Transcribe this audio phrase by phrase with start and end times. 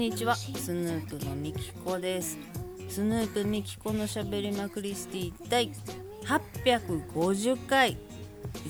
[0.00, 0.34] にちは。
[0.34, 2.38] スヌープのみきこです。
[2.88, 5.70] スヌープみきこのしゃべりまくりスティ第
[6.24, 7.92] 850回。
[7.92, 7.98] い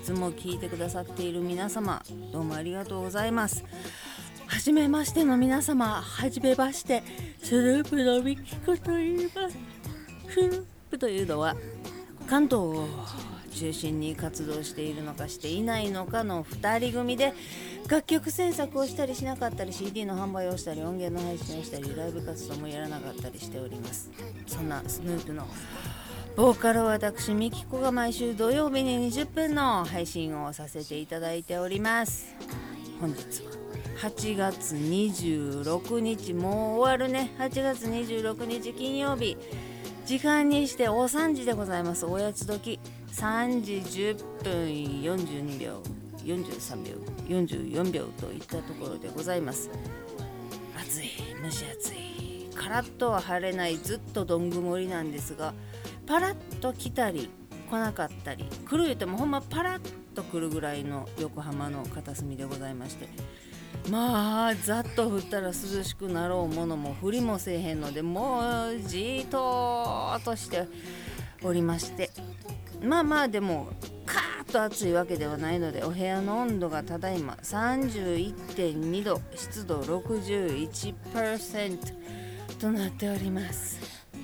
[0.02, 2.02] つも聞いてくださっている皆様
[2.32, 3.64] どうもありがとうございます。
[4.48, 7.04] はじめましての皆様はじめまして
[7.40, 9.56] スヌープのみきこと言います。
[10.34, 11.54] スヌープというのは
[12.26, 12.88] 関東を
[13.52, 17.34] 中心に活動しているのかしていないのかの2人組で
[17.90, 24.08] 楽曲制作をしたりしなかったり CD の販売をしたり音源の配信をしたりライブ活動もやらなかったりしております。
[24.46, 25.44] そんなスヌープの
[26.36, 32.32] ボーカルは私ミキコが毎週土曜日に20分の配信をさせていただいております。
[33.00, 33.50] 本日は
[34.02, 37.32] 8月26日もう終わるね。
[37.38, 39.36] 8月26日金曜日。
[40.06, 42.06] 時間にしてお3時でございます。
[42.06, 42.78] おやつ時
[43.14, 43.74] 3時
[44.14, 44.68] 10分
[45.02, 45.99] 42秒。
[46.24, 46.96] 43秒
[47.42, 49.70] 44秒といったところでございます。
[50.90, 51.10] 暑い
[51.42, 55.54] 蒸し暑いカラッとは晴れないずっとどん曇りなんですが
[56.06, 57.30] パラッと来たり
[57.70, 59.80] 来なかったり来る言ってもほんまパラッ
[60.14, 63.08] と来るぐらいの横浜の片隅でございまして
[63.88, 70.66] まあざっと降ったら涼しくなろうものも降りもせえへんのでもうじーっととして
[71.42, 72.10] おりまして
[72.82, 73.68] まあまあでも
[74.50, 81.78] っと暑いわけではないのでお部屋の温度がただいま31.2度湿度61%
[82.58, 83.78] となっております。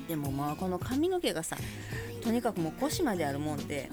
[0.08, 1.56] でもまあこの髪の毛がさ
[2.22, 3.88] とにかくもう腰まであるもんで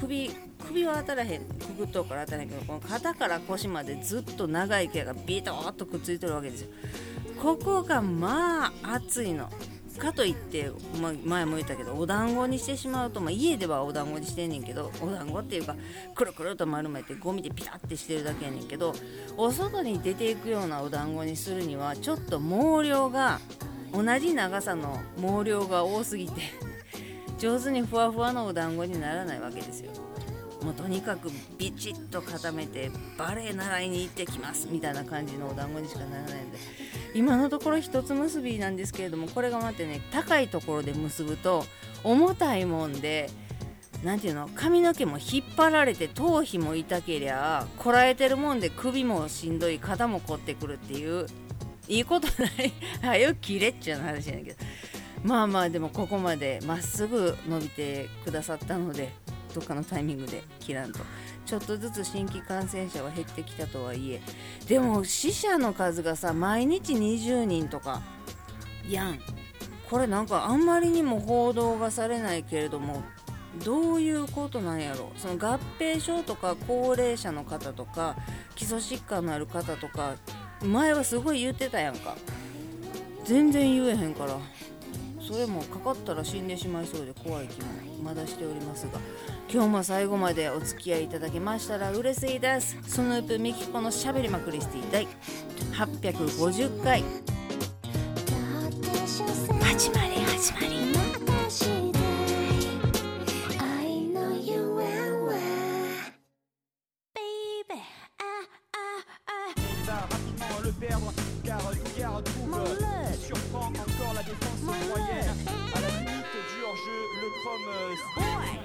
[0.00, 0.30] 首
[0.66, 6.70] 首は当たらへんくぐっとうから当たらへんけどこの肩から腰までずっと長い毛がビトッとくっついてるわけですよ。
[7.40, 9.48] ここがまあ暑いの。
[10.02, 10.68] かといって、
[11.00, 15.76] ま、前も言ったけどお団子にしてしまうと、まあ、家ではお団子にしてんねんけどお団子っていうか
[16.16, 18.94] くるくると丸めてゴミでピタッてしてるだけやねんけど
[19.36, 23.38] お外に出ていくようなお団子にするにはちょっと毛量が
[23.92, 26.40] 同じ長さの毛量が多すぎて
[27.38, 29.92] 上手にふわふわのお団子にならないわけですよ。
[30.62, 36.58] もうとにかくビチッと固めてバレエ習いに行ってきますみたいな感じのお団子にしかならないので
[37.14, 41.64] 今のところ一つ結びなんですけれどもこれが待ってね高いところで結ぶと
[42.04, 43.30] 重たいもんで
[44.02, 51.26] 何ていうの髪の毛も引っ張られて頭皮も痛けりゃこらえてるもんで首もしんどい肩も凝ってくるっていう
[51.88, 52.72] いいことない。
[53.02, 54.58] はよ切れっちゅうの話やねんけど。
[55.22, 59.12] まあまあでもここまでまっすぐ伸びてくださったので
[59.54, 61.00] どっかのタイミングで切らんと。
[61.46, 64.22] ちょっとずつ新規感染者は減ってきたとはいえ
[64.66, 68.02] でも死者の数がさ毎日20人とか
[68.88, 69.18] やん。
[69.90, 73.02] これなんかあんまりにも報道がされないけれども
[73.62, 78.16] どういうことなんやろその合併症とか高齢者の方とか
[78.54, 80.16] 基礎疾患のある方とか
[80.64, 82.16] 前はすごい言ってたやんか。
[83.24, 84.38] 全然言えへんから。
[85.32, 87.68] それもかかったら死んでしまいそうで怖い気も
[88.02, 89.00] まだしておりますが
[89.50, 92.76] 今日も最後までお付き合いいただけましたら嬉しいです。
[92.82, 95.08] スヌープミキコのしゃべりまくりスティ第
[95.72, 97.02] 850回。
[99.62, 101.11] 始まり始まり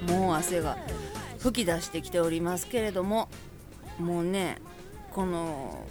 [0.08, 0.78] もう汗が
[1.40, 3.30] 吹き出してきておりますけれども
[4.00, 4.58] もうね
[5.12, 5.86] この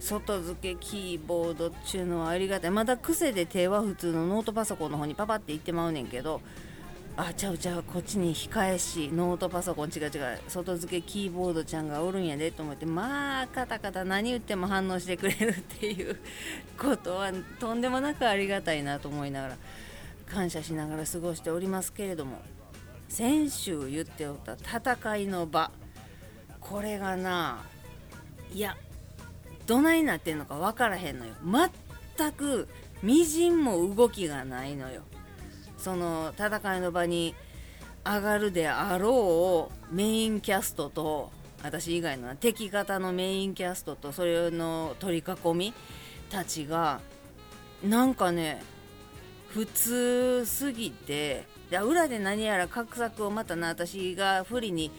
[0.00, 2.70] 外付けキーボードっちゅうのはありがたい。
[2.72, 6.40] まだ癖で手は普通のノートパソコンの方にパパっていってまうねんけど
[7.16, 16.18] あちゃうちゃうこっちに控えしノートパソコン違う違う外付けキーボードちゃんがおるんやでと思ってまあカタカタ何言っても反応してくれるっていう
[16.78, 19.56] ことはとんでもなくありがたいなと思いながら。
[20.32, 22.40] 感謝しながら過ごしておりますけれども
[23.08, 25.70] 先週言っておった戦いの場
[26.60, 27.62] これがな
[28.52, 28.76] いや
[29.66, 31.34] どないなってんのか分からへんのよ。
[32.16, 32.68] 全く
[33.02, 35.02] みじんも動きがないのよ。
[35.78, 37.34] その戦いの場に
[38.04, 41.30] 上がるであろうメインキャストと
[41.62, 45.74] 私以外の敵方のメインキャストとそれの取り囲み
[46.30, 47.00] たちが
[47.84, 48.62] なんかね
[49.52, 54.90] 普通すぎて裏で何やら画策をまたな私が不利に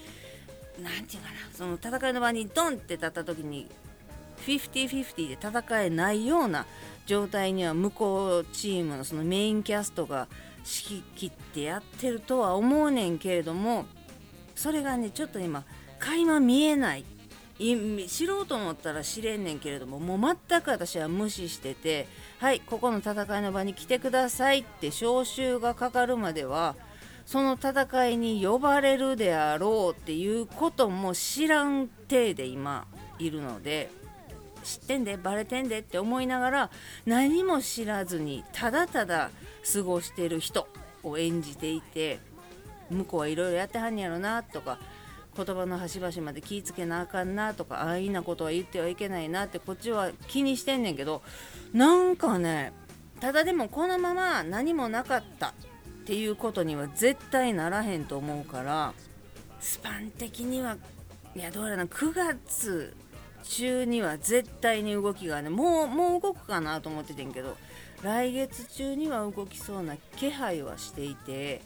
[0.81, 3.67] 何て言うかなその戦いの場にドンって立った時に
[4.45, 6.65] 50-50で戦えないような
[7.05, 10.27] 状態には向こうチームのそのメインキャストが
[10.63, 13.85] 仕切ってやってるとは思うねんけれども
[14.55, 15.63] それがねちょっと今
[15.99, 17.05] 垣間見えない。
[17.57, 22.07] 知ろうと思ったら知れんねんけれどももう全く私は無視してて
[22.39, 26.75] はいここの戦いの場に来てくださいって招集がかかるまでは
[27.25, 32.85] その戦いに呼ばれるであろうっていうことも知らん体で今
[33.19, 33.89] いるので
[34.63, 36.69] 知ってんでバレてんでって思いながら
[37.05, 39.29] 何も知らずにただただ
[39.71, 40.67] 過ごしてる人
[41.03, 42.19] を演じていて
[42.89, 44.79] 向こうはいろいろやってはんやろなとか
[45.35, 51.21] 言葉の端々まで気ぃつけなあかんなとか安易なことは言ってはいけないなってこっちは気にしてんねんけど
[51.73, 52.73] なんかね
[53.19, 55.53] ただでもこのまま何もなかったっ
[56.05, 58.93] ていうことには絶対ならへんと思うから
[59.59, 60.77] スパン的には
[61.35, 62.95] いやどうやら9月
[63.43, 67.57] 中には絶対に動きがねもうもう動くかなと思っててんけど
[68.03, 71.61] 来月中には動きそうな気配はしていて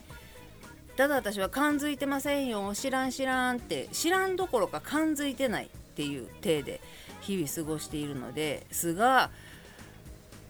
[0.98, 2.74] ただ私は感づいてませんよ。
[2.74, 6.82] 知らん知らんって知らんどころか感づいてないっていう体で
[7.22, 9.30] 日々過ごしているのですが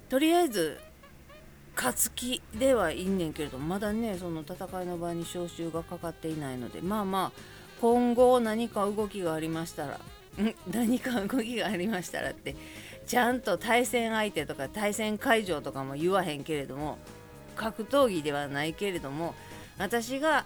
[0.10, 0.80] とりあえず
[1.76, 7.40] 勝つ気ではいんねんけれどまだねその戦いの場に招集がかかっていないのでまあまあ
[7.82, 10.00] 今後何か動きがありましたら
[10.72, 12.56] 何か動きがありましたらって
[13.06, 16.98] ちゃんと対戦相手とか対戦会場とかも言わへんけれども
[17.56, 19.36] 格闘技ではないけれども
[19.78, 20.46] 私が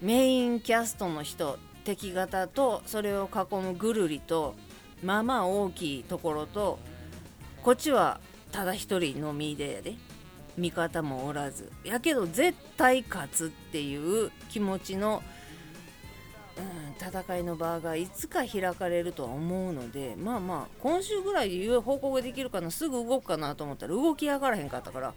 [0.00, 4.54] メインキャストの人敵方とそれを囲むぐるりと
[5.02, 6.78] まあまあ大きいところと
[7.62, 8.20] こっちは
[8.52, 9.94] ただ一人のみでやで
[10.56, 15.22] 味方もおらずやけど絶対勝つっていう気持ちの、
[16.56, 25.14] うん、戦いの場がいつか開かれるとは思うのでまあまあ今週ぐらいで言う報告ができるかなすぐ動くかなと思ったら動き上がらへんかったから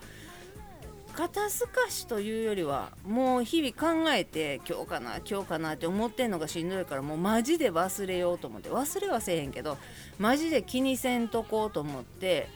[1.11, 9.77] 肩透かしというよりはもう日々考えて今日かな今日かなって思ってんのがしんどいからもうマジで忘れようと思って忘れはせえへんけど
[10.19, 12.47] マジで気にせんとこうと思って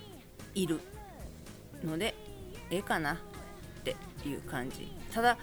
[0.54, 0.80] いる
[1.84, 2.16] ので
[2.72, 3.18] ええかなっ
[3.84, 4.92] ていう感じ。
[5.14, 5.38] ただ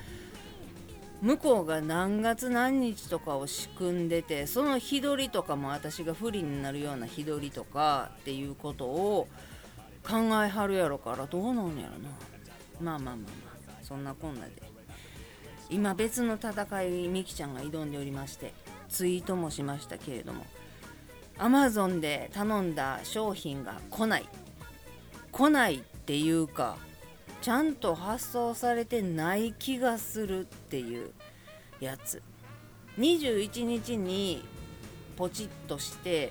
[1.21, 9.29] 向こうが何月何日とかを仕組んでてその日取りとかも私が不利になるような日取りとかっていうことを
[10.03, 12.32] 考えはるやろからどうなんやろな。
[12.81, 13.27] まあまあまあ
[13.67, 14.53] まあそんなこんなで。
[15.71, 18.53] 今別の戦いみきちゃんが挑んでおりまして
[18.91, 20.45] ツイートもしましたけれども
[21.39, 24.29] Amazon で頼んだ商品が来ない。
[25.31, 26.77] 来ないっていうか
[27.41, 31.11] ちゃんと発送されてない気がするっていう
[31.81, 32.23] やつ。
[32.99, 34.45] 21日に
[35.17, 36.31] ポチッとして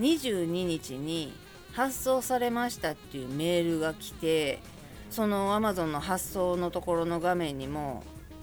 [0.00, 1.32] 22日に
[1.72, 4.58] 発送されましたっていうメールが来て
[5.10, 8.02] その Amazon の発送のところの画面にも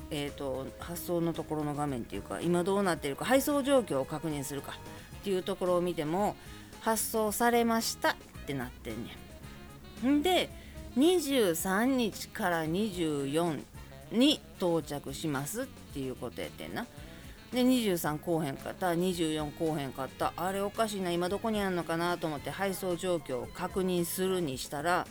[0.09, 4.73] えーと、発送のところの画面っていうか今どうなってるか配送状況を確認するか
[5.19, 6.35] っていうところを見ても
[6.81, 8.15] 発送されましたっ
[8.45, 10.49] てなってんねんで
[10.97, 13.59] 23日から24
[14.11, 16.85] に到着しますっていうことやってんな。
[17.51, 25.07] で23後編かった24後編かったあれおかしいな今どこにあるのかなと思って配送状況を確認するにしたら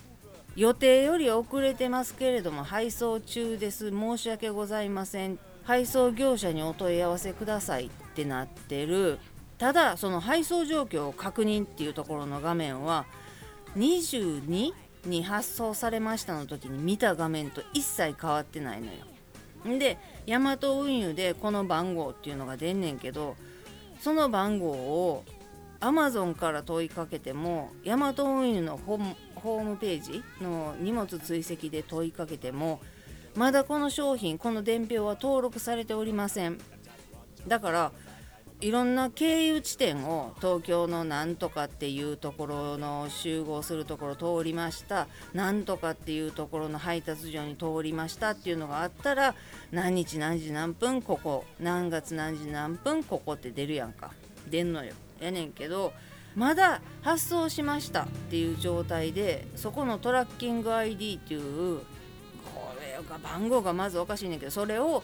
[0.56, 3.90] 予定より遅れてますけれども配送中です。
[3.90, 5.38] 申し訳ございません。
[5.64, 9.18] 配送業者にお問い合わせくださいってなってる。
[9.58, 13.04] ただその配送状況を確認っていうところの画面は
[13.76, 14.72] 22
[15.04, 19.78] に発送されましたの時に見た画面と一切変わってないのよ。
[19.78, 23.36] でヤマト運輸でこの番号っていうのが出んねんけど
[24.00, 25.24] その番号を
[25.80, 32.80] Amazon から問いかけてもヤマト運輸のホームページの荷物追跡で問いかけても
[33.34, 36.58] まだこの商品この伝票は登録されておりません。
[37.46, 37.92] だから
[38.62, 49.34] いろんな経由地点を東京のなんとかっていうところの集合するところ通りましたなんとかっていうところの配達所に通りましたっていうのがあったら
[49.72, 54.12] 何日何時何分ここ何月何時何分ここって出るやんか。
[54.48, 54.94] 出んのよ。
[55.20, 55.92] やねんけど
[56.34, 61.84] まだ発送しましたっていう状態でそこのトラッキング ID っていうこ
[62.80, 65.02] れが番号がまずおかしいねんけどそれを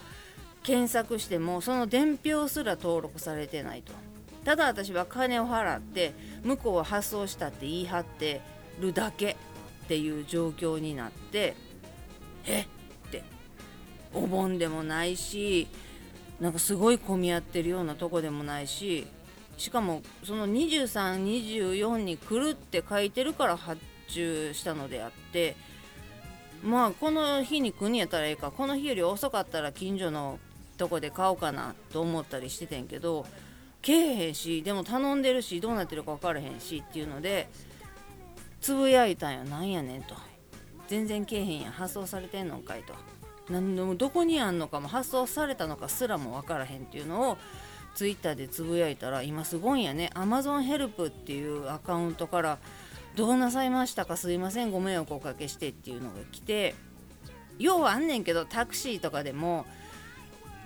[0.63, 3.93] 検索してもその伝票すら登録されてないと。
[4.45, 8.41] ただ私は金を払って向こうは発送したって言い張って
[8.81, 9.37] るだけ
[9.85, 11.55] っていう状況になって
[12.47, 12.63] え？
[12.63, 12.67] っ
[13.11, 13.23] て
[14.13, 15.69] お盆でもないし
[16.41, 19.07] なんかすごい混み合ってるようなとこでもないし
[19.63, 25.55] しかもその2324に来るって書いてるから発注したのであって
[26.65, 30.41] まあこの日に来んやったらええかこの日より遅かったら近所の
[30.79, 33.25] とこで買おうかなと思ったりしててんけど
[33.83, 37.49] けえへんしでも頼んでるしどうなってるか分からへんしっていうので
[38.61, 39.45] つぶやいたんよ。
[39.45, 40.17] なんやねんと。
[40.89, 42.95] 全然けえへんや発送されてんのかいと。
[43.49, 47.39] 何でもどこにあんのかも発送されたのかすらも分からへんっていうのを
[47.95, 50.11] ツイッターでつぶやいたら今すごいんやね。
[50.15, 52.59] Amazon ヘルプっていうアカウントから
[53.17, 56.75] どうなさいましたかすいませんご迷惑おかけしてっていうのが来て
[57.59, 59.67] 要はあんねんけどタクシーとかでも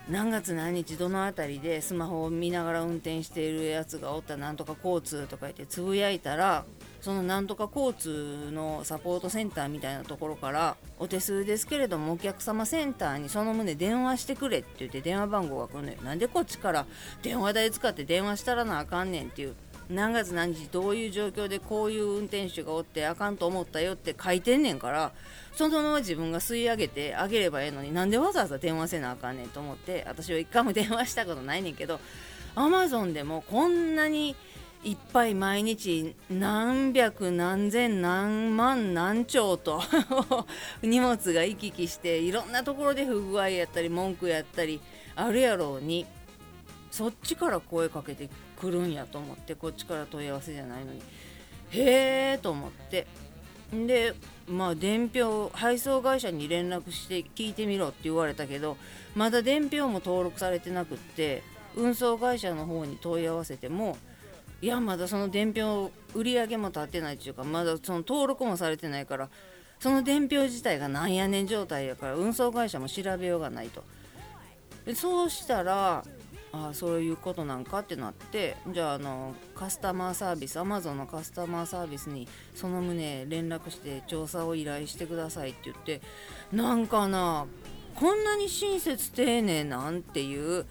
[0.08, 6.64] 何月何日どの辺りでスマホを見ながら運転しているやつがおったなんとか交通とか言ってつぶやいたら
[7.00, 15.98] そのなんとか交通のサポートセンターみたいなところからお手数ですけれどもお客様センターにその旨電話してくれって言って電話番号が来るのよ。
[16.02, 16.86] なんでこっちから
[17.22, 19.54] 電話代使って電話したらなあかんねんっていう。
[19.88, 25.12] 何月何日どういう状況でこういう運転手がおってあかんと思ったよって書いてんねんから
[25.52, 32.00] そのまま自分が吸い上げてあげればええのになんでわざわざ電話せなあかんねんと思って私は一回も電話したことないねんけど
[32.56, 34.34] アマゾンでもこんなに
[34.86, 39.82] いっぱい毎日何百何千何万何兆と
[40.80, 44.80] 荷物が行き来していろんなところで不具合やったり文句やったり
[45.16, 46.06] あるやろうに
[46.92, 51.00] そっちから声かけてくるんやと思ってこっちから問い合わせじゃないのに。
[51.70, 53.08] へえと思って。
[53.72, 54.14] で
[54.46, 58.76] まあ伝票配送会社に連絡して聞いてみろって言われたけど
[59.16, 61.42] まだ伝票も登録されてなくって
[61.74, 63.98] 運送会社の方に問い合わせても
[64.62, 69.28] いやまだその伝票売り上げも立ってないっていうかまだその登録もされてないから
[69.78, 73.84] その伝票自体がなんやねん状態やから運送会社も調べようがないと。
[74.86, 76.04] でそうしたら
[76.52, 86.00] あそういうことなんかってなってじゃああのカスタマーサービスアマゾンのカスタマーサービスにその旨連絡して調査を依頼してくださいって言って
[86.52, 87.46] なんかな
[87.96, 90.66] こんなに親切丁寧なんていう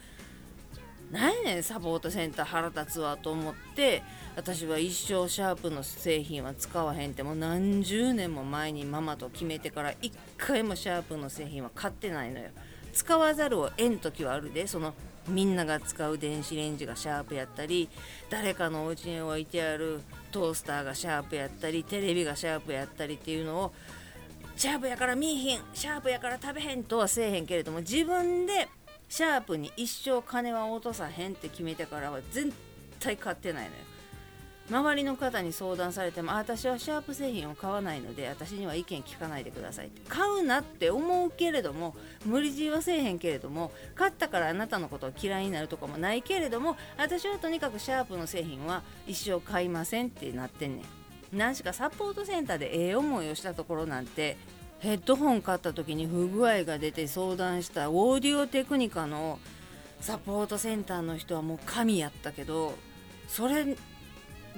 [1.16, 4.02] 何やねんサポートセンター腹立つわと思って
[4.36, 12.50] 私は一生シャープの製品は使わへんってもう何十年も前にママと決めてから一回もシャープの製品は買ってないのよ。
[12.92, 14.94] 使わざるを得ん時はあるでその
[15.28, 17.88] みんなが使う電子レンジがシャープやったり
[18.30, 20.00] 誰かのお家に置いてある
[20.32, 23.72] トースターがシャープやったりテレビがシャープやったりっていうのを
[24.56, 28.68] シャープやから見えへんシャープやから食べへんとはせえへんけれども自分で
[29.08, 32.52] シャープに一生金は落とさへんって決めてからは絶
[33.00, 33.76] 対買ってないのよ。
[34.68, 40.02] 周りの方に相談されても私はシャープ製品を買わないので私には意見聞かないでくださいって。
[40.08, 41.94] 買うなって思うけれども
[42.24, 50.84] 無理強いはせえへんけれども買ったからあなたのことを嫌いになるとかもないけれども私はとにかくシャープの製品は一生買いませんってなってんねん。
[51.32, 54.36] 何しかサポートセンターでええ思いをしたところなんて
[54.80, 59.38] ヘッドホン買った時に不具合が出て相談したオーディオテクニカの
[60.00, 62.74] サポートセンターの人はもう神やったけど
[63.26, 63.76] それ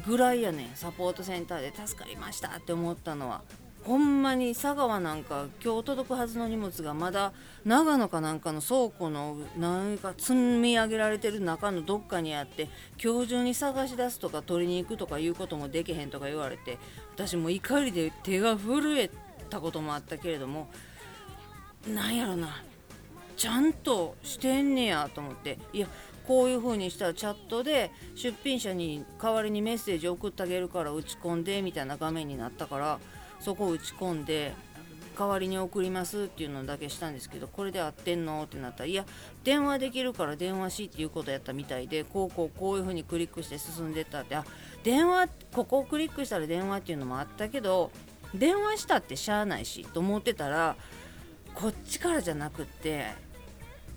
[0.07, 0.71] ぐらいやねん。
[0.75, 3.43] サポートセンターで助かりましたって思ったのは。
[3.85, 7.33] ほんまに佐川なんか今日届くはずの荷物がまだ
[7.65, 12.69] 長野かなんかの倉庫の何か積み上げられてる中のどっかにあって
[13.03, 16.77] 今日中に探し出すとか取りに行くとかいうこともできへんとか言われて
[17.15, 20.69] 私も怒りで手が震えてたこともあったけれども
[21.87, 22.63] なんやろな
[23.37, 25.87] ちゃんとしてんねやと思っていや
[26.27, 32.99] こういう風にしたらチャットで出品者に代わりにメッセージ送ってあげるから打ち込んでみたいな画面になったから
[33.41, 34.53] そこを打ち込んで
[35.19, 39.05] 代わりに送りますっていうのだけしたんですけどこれで合ってんのってなったらいや
[39.43, 44.45] 電話できるから電話しっていうことやったみたいでこうこうこういう風にクリックして進んでったってあ
[44.85, 47.91] 電話ここをクリックしたら電話っていうのもあったけど
[48.35, 50.77] 電話したってしゃあないしと思ってたら
[51.55, 53.07] こっちからじゃなくって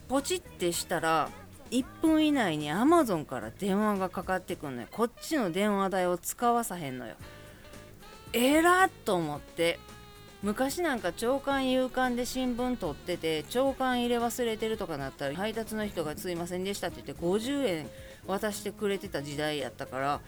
[0.08, 1.30] ポチってしたら
[1.72, 4.88] 1分以内に Amazon から電話がかかってくんのよ。
[4.92, 7.16] こっちの電話代を使わさへんのよ。
[8.34, 9.80] えらっと思って
[10.44, 17.90] 昔なんか長官夕刊で新聞取ってて長官入れ忘れてるとかなったら配達の人が「すいませんでした」って言って50円
[18.26, 20.22] 渡してくれてた時代やったから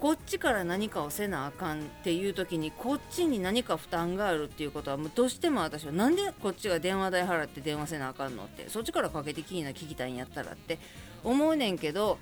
[0.00, 10.78] こっちから何かをせなあかんっていう時にこっちに何か負担があるっていうことはもうどうしても私はなんでこっちが電話代払って電話せなあかんのってそっちからかけてきいな聞きたいんやったらって
[11.22, 12.18] 思うねんけど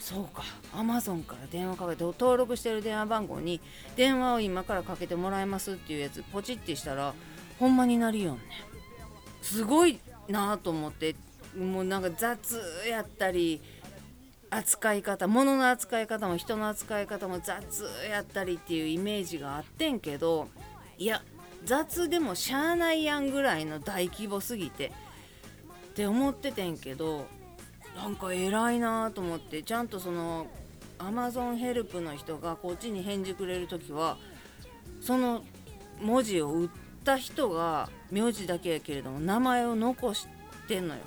[0.00, 0.42] そうか。
[0.72, 3.60] アマゾンから電話かけて登録してる電話番号に
[3.96, 7.14] 電話を今からかけてもらえますっていうやつポチってしたら
[7.58, 8.42] ほんまになりよんね
[9.42, 11.14] すごいなあと思って
[11.56, 13.60] もうなんか雑やったり
[14.50, 20.48] 扱い方物の扱い方も人の扱い方も雑やったりっていうイメージがあってんけど
[20.96, 21.22] いや
[21.64, 24.92] 雑でもしゃあないやんぐらいの大規模すぎて
[25.90, 27.26] って思っててんけど
[27.96, 30.46] なんか偉いなと思ってちゃんとその
[30.98, 34.16] アマゾンヘルプの人がこっちに返事くれる時は
[35.00, 35.44] その
[36.00, 36.68] 文字を打っ
[37.04, 40.26] た人が名字だけやけれども名前を残し
[40.68, 41.00] てんのよ。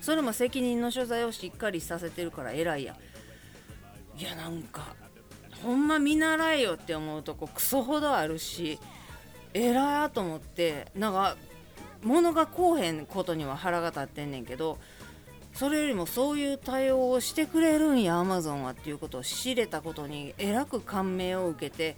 [0.00, 2.96] それも責任の所在をしっかりさせてるから偉いや
[4.18, 4.94] いやなんか
[5.62, 8.78] ほんま見習えよって思うとこクソほどあるし
[9.52, 11.36] 偉いと思ってなんか
[12.02, 14.78] 物がこうへんことには腹が立ってんねんけど
[15.52, 21.96] それよりもそういう対応をしてくれるんやアマゾンはっていうことを知れたことにえらく感銘を受けて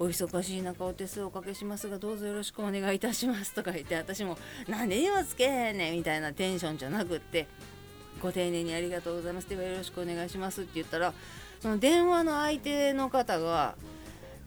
[0.00, 3.52] お忙しい中お手数おかけしますがどうぞよろしくお願いいたします。
[3.54, 7.46] とか言って私も何で荷物つけへんねんみたいなテンションじゃなくって
[8.22, 9.48] ご丁寧にありがとうございます。
[9.50, 11.12] ではよろしくお願いしますって言ったら
[11.60, 13.74] その電話の相手の方が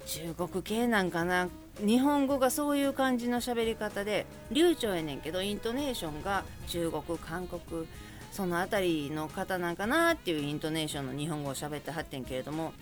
[0.07, 1.48] 中国系なんかな
[1.79, 7.86] 日本語がそういう感じの喋り方で流暢やねんけどイントネーションが中国韓国
[8.31, 12.74] その辺りの方なんかなっていうイントネーションの日本語を喋ってはってんけれども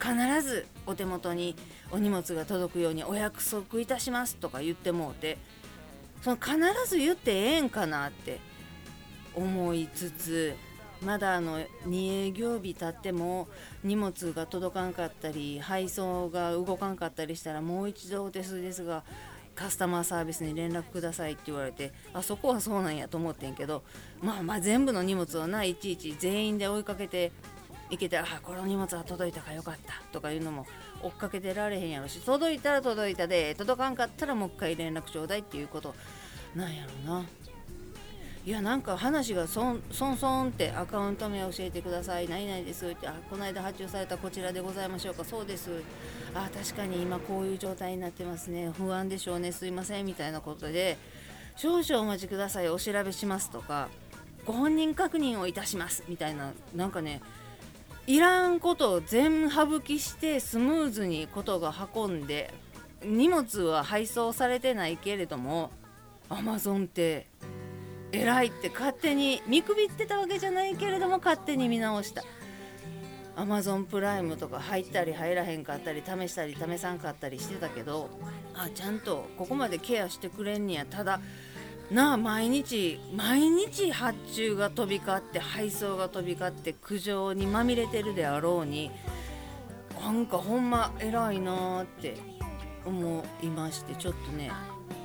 [0.00, 1.56] 必ずお手元に
[1.90, 5.38] お荷物が届くようにお約束いたしますとか言ってもうて
[6.22, 6.56] その必
[6.88, 8.40] ず言ってええんかなって
[9.34, 10.54] 思いつつ
[11.02, 13.48] まだあの2営業日経っても
[13.84, 19.04] 荷物が届かんかったり配送が動かんかったりしたらもう一度お手数ですが
[19.54, 23.82] カスタマーサービスに連絡くださいって言われてあそこはそうなんやと思ってんけど
[24.20, 27.32] まあまあ全部の荷物をないちいち全員で追いかけて
[27.90, 29.94] いけたらあこの荷物は届いたかよかった。
[30.12, 30.66] とかいうのも
[31.02, 32.20] 追っかけてられへんやろし。
[32.20, 35.94] 届いたら届いたで届かんかったらもう一回連絡ちょうだいっていうこと
[36.54, 37.24] なんやろな。
[38.44, 42.28] いやなんか話がそんそんそんってアカウント名教えてください。
[42.28, 42.86] 何々です。
[42.86, 45.24] ってあこの間発注されたこちらでございましょうか。
[45.24, 45.70] そうです。
[46.32, 48.70] あ確かに今こういう状態になってますね。
[48.70, 49.50] 不安でしょうね。
[49.50, 50.06] すいません。
[50.06, 50.96] みたいなことで
[51.56, 52.68] 少々お待ちください。
[52.68, 53.88] お調べしますとか
[54.44, 56.04] ご本人確認をいたします。
[56.08, 57.20] みたいななんかね
[58.06, 62.54] いらんことを全省きしてスムーズにことが運んで
[63.04, 65.70] 荷物は配送されてないけれども
[66.28, 67.26] アマゾンって
[68.12, 72.22] 偉いって勝手に見くびってたわけじゃないけれども勝手に見直した。
[73.38, 78.08] アマゾンプライムとか入ったり入らへんかったり試したり試さんかったりしてたけど
[78.54, 80.86] あちゃんとここまでケアしてくれんにや。
[80.86, 81.20] ただ
[81.90, 88.90] なあ毎日毎日発注が飛び交って配送が飛び交って苦情にまみれてるであろうに
[90.00, 92.16] なんかほんま偉いなって
[92.84, 94.50] 思いましてちょっとね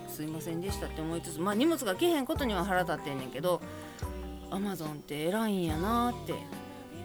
[0.08, 3.62] すいませんでしたって思いつつまあ荷物が来へんことには腹立ってんねんけど
[4.50, 6.34] アマゾンって偉いんやなって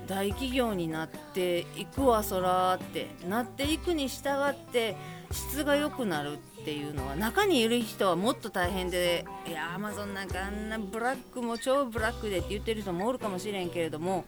[0.06, 4.96] 大企業になっていくわそらってなっていくに従って
[5.30, 14.24] 質が良くなるってていうのは中にいる人はもっと大変でいやアマゾンなんかあんなブラックも超ブラックでって言ってる人もおるかもしれんけれども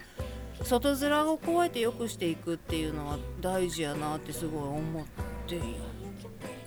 [0.62, 5.04] 外面をこうやって良くしていくっていうのは大事やなってすごい思っ
[5.48, 5.62] てる。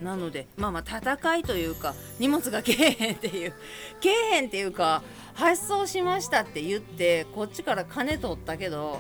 [0.02, 3.54] なのでまあまあ戦いというか荷物がけえへんっていう
[4.02, 5.04] けえへんっていうか
[5.36, 9.00] 発送しましたって言ってこっちから金取ったけど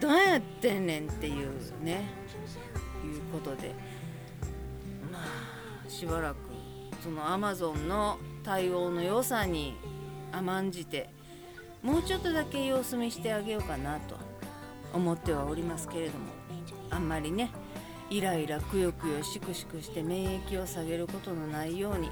[0.00, 1.50] どうやってんねんっていう
[1.82, 2.08] ね
[3.04, 3.74] いうことで
[5.88, 6.36] しばらく
[7.02, 9.76] そのアマゾンの対応の良さに
[10.32, 11.10] 甘んじて
[11.82, 14.16] もうちょっとだけ様子見してあげようかなと
[14.92, 16.26] 思ってはおりますけれども
[16.90, 17.50] あんまりね
[18.08, 22.10] イライラくよくよしくしくして免疫を下げることのないように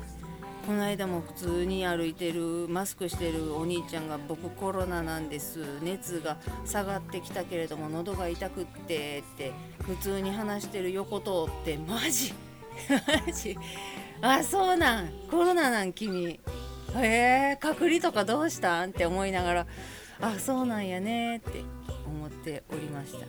[0.66, 12.32] この間も普通に歩いてるマスクしてるお兄ちゃんが僕コロナなんです熱が下がってきたけれども喉が痛くってって普通に話してる横通ってマジ
[13.26, 13.56] マジ
[14.20, 15.08] あそうなん。
[15.30, 16.40] コロナなん君。
[16.96, 19.66] へえ隔離とかどうしたんって思いながら。
[20.20, 21.38] あそうなんやね。
[21.38, 21.62] って
[22.06, 23.26] 思っておりました。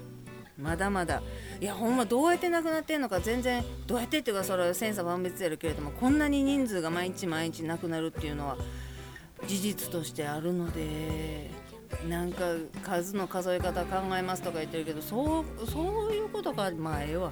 [0.57, 1.21] まだまだ。
[1.59, 3.19] いやほんまどうやって亡くなってんのか。
[3.19, 8.57] 全然どうやってっていうかそれは千差万別やるけれどもこんなに人数が毎日毎日亡くなるっていうのは
[9.47, 11.51] 事実としてあるので
[12.07, 12.45] なんか
[12.83, 17.31] 数の数え方考えますとか言ってるけどそうそういうことがまあええわ。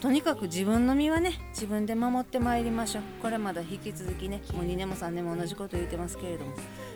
[0.00, 3.02] とにかく自分の身はね自分で守ってまいりましょう。
[3.20, 6.52] これまだ引き続きねもう2年も3年も同じこと言ってますけれども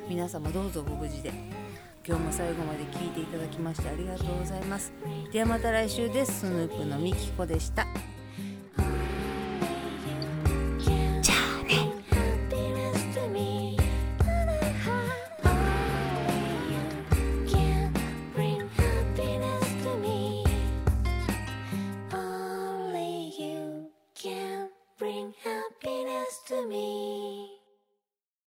[0.08, 1.32] 皆様どうぞご無事で
[2.06, 4.92] 今日も最後まで聞いていただきましてありがとうございます。
[5.32, 6.40] ではまた来週です。
[6.40, 7.86] スヌープのみきこでした。